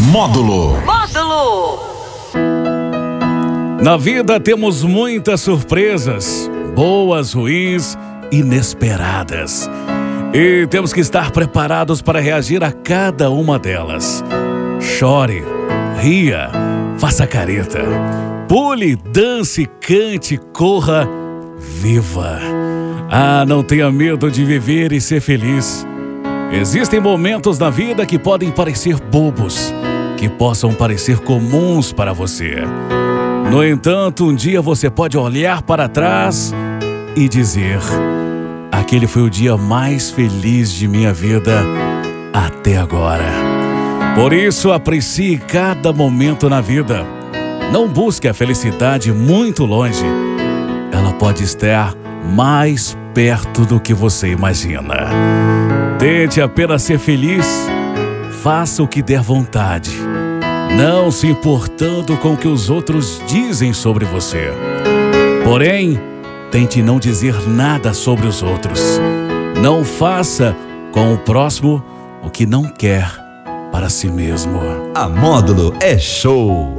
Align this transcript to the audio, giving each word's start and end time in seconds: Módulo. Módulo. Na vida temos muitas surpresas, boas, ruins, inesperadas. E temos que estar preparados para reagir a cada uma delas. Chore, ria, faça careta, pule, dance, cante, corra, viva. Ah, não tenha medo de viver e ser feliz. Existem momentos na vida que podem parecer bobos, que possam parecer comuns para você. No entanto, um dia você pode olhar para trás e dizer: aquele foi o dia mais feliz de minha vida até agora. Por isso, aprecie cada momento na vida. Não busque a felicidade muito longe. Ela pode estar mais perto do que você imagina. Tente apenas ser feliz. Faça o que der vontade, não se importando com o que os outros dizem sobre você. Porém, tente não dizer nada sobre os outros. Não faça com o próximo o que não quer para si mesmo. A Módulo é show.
Módulo. 0.00 0.78
Módulo. 0.86 1.78
Na 3.82 3.96
vida 3.96 4.38
temos 4.38 4.84
muitas 4.84 5.40
surpresas, 5.40 6.50
boas, 6.74 7.32
ruins, 7.32 7.96
inesperadas. 8.30 9.68
E 10.32 10.66
temos 10.66 10.92
que 10.92 11.00
estar 11.00 11.30
preparados 11.30 12.02
para 12.02 12.20
reagir 12.20 12.62
a 12.62 12.70
cada 12.70 13.30
uma 13.30 13.58
delas. 13.58 14.22
Chore, 14.80 15.42
ria, 16.00 16.50
faça 16.98 17.26
careta, 17.26 17.80
pule, 18.46 18.96
dance, 18.96 19.68
cante, 19.80 20.38
corra, 20.52 21.08
viva. 21.58 22.38
Ah, 23.10 23.44
não 23.46 23.62
tenha 23.62 23.90
medo 23.90 24.30
de 24.30 24.44
viver 24.44 24.92
e 24.92 25.00
ser 25.00 25.20
feliz. 25.20 25.86
Existem 26.50 26.98
momentos 26.98 27.58
na 27.58 27.68
vida 27.68 28.06
que 28.06 28.18
podem 28.18 28.50
parecer 28.50 28.96
bobos, 28.98 29.72
que 30.16 30.28
possam 30.28 30.72
parecer 30.72 31.18
comuns 31.18 31.92
para 31.92 32.12
você. 32.12 32.56
No 33.50 33.64
entanto, 33.64 34.26
um 34.26 34.34
dia 34.34 34.62
você 34.62 34.88
pode 34.88 35.16
olhar 35.16 35.60
para 35.62 35.88
trás 35.88 36.54
e 37.14 37.28
dizer: 37.28 37.80
aquele 38.72 39.06
foi 39.06 39.22
o 39.22 39.30
dia 39.30 39.56
mais 39.58 40.10
feliz 40.10 40.72
de 40.72 40.88
minha 40.88 41.12
vida 41.12 41.62
até 42.32 42.78
agora. 42.78 43.30
Por 44.14 44.32
isso, 44.32 44.72
aprecie 44.72 45.36
cada 45.38 45.92
momento 45.92 46.48
na 46.48 46.60
vida. 46.62 47.06
Não 47.70 47.86
busque 47.86 48.26
a 48.26 48.32
felicidade 48.32 49.12
muito 49.12 49.66
longe. 49.66 50.04
Ela 50.90 51.12
pode 51.12 51.44
estar 51.44 51.94
mais 52.24 52.96
perto 53.18 53.64
do 53.64 53.80
que 53.80 53.92
você 53.92 54.28
imagina. 54.28 55.10
Tente 55.98 56.40
apenas 56.40 56.82
ser 56.82 57.00
feliz. 57.00 57.44
Faça 58.44 58.80
o 58.80 58.86
que 58.86 59.02
der 59.02 59.20
vontade, 59.20 59.90
não 60.76 61.10
se 61.10 61.26
importando 61.26 62.16
com 62.18 62.34
o 62.34 62.36
que 62.36 62.46
os 62.46 62.70
outros 62.70 63.20
dizem 63.26 63.72
sobre 63.72 64.04
você. 64.04 64.52
Porém, 65.42 65.98
tente 66.52 66.80
não 66.80 67.00
dizer 67.00 67.34
nada 67.48 67.92
sobre 67.92 68.28
os 68.28 68.40
outros. 68.40 69.00
Não 69.60 69.84
faça 69.84 70.54
com 70.92 71.12
o 71.12 71.18
próximo 71.18 71.84
o 72.22 72.30
que 72.30 72.46
não 72.46 72.62
quer 72.72 73.10
para 73.72 73.88
si 73.88 74.08
mesmo. 74.08 74.60
A 74.94 75.08
Módulo 75.08 75.74
é 75.80 75.98
show. 75.98 76.77